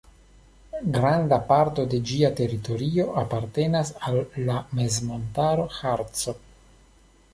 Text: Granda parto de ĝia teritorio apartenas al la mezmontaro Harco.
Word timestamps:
Granda 0.93 1.37
parto 1.49 1.83
de 1.91 1.99
ĝia 2.11 2.31
teritorio 2.39 3.05
apartenas 3.23 3.93
al 4.09 4.17
la 4.49 4.57
mezmontaro 4.81 5.69
Harco. 5.79 6.35